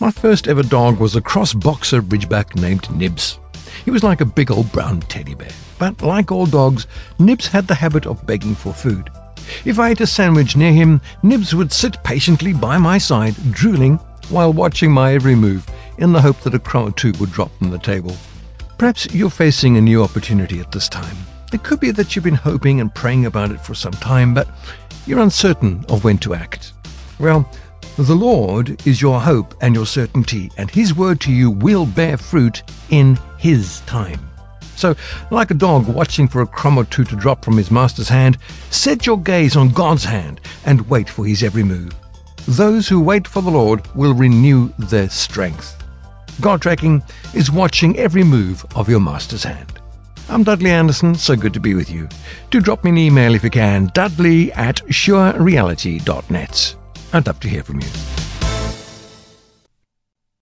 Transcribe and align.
My 0.00 0.10
first 0.10 0.48
ever 0.48 0.62
dog 0.62 0.98
was 0.98 1.14
a 1.14 1.20
cross 1.20 1.52
boxer 1.52 2.00
ridgeback 2.00 2.58
named 2.58 2.90
Nibs. 2.90 3.38
He 3.84 3.90
was 3.90 4.02
like 4.02 4.22
a 4.22 4.24
big 4.24 4.50
old 4.50 4.72
brown 4.72 5.00
teddy 5.00 5.34
bear, 5.34 5.50
but 5.78 6.00
like 6.00 6.32
all 6.32 6.46
dogs, 6.46 6.86
Nibs 7.18 7.46
had 7.46 7.68
the 7.68 7.74
habit 7.74 8.06
of 8.06 8.26
begging 8.26 8.54
for 8.54 8.72
food. 8.72 9.10
If 9.66 9.78
I 9.78 9.90
ate 9.90 10.00
a 10.00 10.06
sandwich 10.06 10.56
near 10.56 10.72
him, 10.72 11.02
Nibs 11.22 11.54
would 11.54 11.70
sit 11.70 12.02
patiently 12.02 12.54
by 12.54 12.78
my 12.78 12.96
side, 12.96 13.34
drooling, 13.52 13.96
while 14.30 14.54
watching 14.54 14.90
my 14.90 15.12
every 15.12 15.34
move, 15.34 15.66
in 15.98 16.14
the 16.14 16.22
hope 16.22 16.40
that 16.40 16.54
a 16.54 16.58
crumb 16.58 16.88
or 16.88 16.92
two 16.92 17.12
would 17.20 17.30
drop 17.30 17.54
from 17.58 17.68
the 17.68 17.78
table. 17.78 18.16
Perhaps 18.78 19.12
you're 19.12 19.28
facing 19.28 19.76
a 19.76 19.82
new 19.82 20.02
opportunity 20.02 20.60
at 20.60 20.72
this 20.72 20.88
time. 20.88 21.16
It 21.52 21.62
could 21.62 21.78
be 21.78 21.90
that 21.90 22.16
you've 22.16 22.24
been 22.24 22.34
hoping 22.34 22.80
and 22.80 22.94
praying 22.94 23.26
about 23.26 23.50
it 23.50 23.60
for 23.60 23.74
some 23.74 23.92
time, 23.92 24.32
but 24.32 24.48
you're 25.06 25.20
uncertain 25.20 25.84
of 25.90 26.04
when 26.04 26.16
to 26.18 26.32
act. 26.32 26.72
Well, 27.18 27.46
the 27.96 28.14
Lord 28.14 28.86
is 28.86 29.02
your 29.02 29.20
hope 29.20 29.54
and 29.60 29.74
your 29.74 29.86
certainty, 29.86 30.50
and 30.56 30.70
His 30.70 30.94
word 30.94 31.20
to 31.22 31.32
you 31.32 31.50
will 31.50 31.86
bear 31.86 32.16
fruit 32.16 32.62
in 32.90 33.18
His 33.38 33.80
time. 33.80 34.20
So, 34.76 34.94
like 35.30 35.50
a 35.50 35.54
dog 35.54 35.86
watching 35.88 36.26
for 36.26 36.40
a 36.40 36.46
crumb 36.46 36.78
or 36.78 36.84
two 36.84 37.04
to 37.04 37.16
drop 37.16 37.44
from 37.44 37.58
his 37.58 37.70
master's 37.70 38.08
hand, 38.08 38.38
set 38.70 39.04
your 39.04 39.20
gaze 39.20 39.54
on 39.54 39.68
God's 39.68 40.04
hand 40.04 40.40
and 40.64 40.88
wait 40.88 41.10
for 41.10 41.26
His 41.26 41.42
every 41.42 41.62
move. 41.62 41.92
Those 42.48 42.88
who 42.88 43.00
wait 43.00 43.28
for 43.28 43.42
the 43.42 43.50
Lord 43.50 43.86
will 43.94 44.14
renew 44.14 44.72
their 44.78 45.10
strength. 45.10 45.76
God 46.40 46.62
tracking 46.62 47.02
is 47.34 47.50
watching 47.50 47.98
every 47.98 48.24
move 48.24 48.64
of 48.74 48.88
your 48.88 49.00
master's 49.00 49.44
hand. 49.44 49.78
I'm 50.30 50.44
Dudley 50.44 50.70
Anderson, 50.70 51.14
so 51.14 51.36
good 51.36 51.52
to 51.52 51.60
be 51.60 51.74
with 51.74 51.90
you. 51.90 52.08
Do 52.50 52.60
drop 52.60 52.82
me 52.82 52.90
an 52.90 52.98
email 52.98 53.34
if 53.34 53.44
you 53.44 53.50
can, 53.50 53.90
dudley 53.92 54.50
at 54.52 54.76
surereality.net. 54.86 56.76
I'd 57.12 57.26
love 57.26 57.40
to 57.40 57.48
hear 57.48 57.64
from 57.64 57.80
you. 57.80 58.19